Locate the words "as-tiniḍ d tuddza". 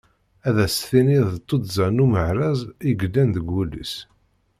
0.65-1.87